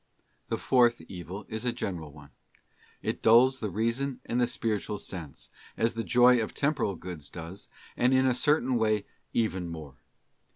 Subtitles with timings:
[0.49, 2.31] The fourth evil is a general one:
[3.03, 7.69] it dulls the reason and the spiritual sense, as the joy of temporal goods does,
[7.95, 9.97] and in a certain way even more.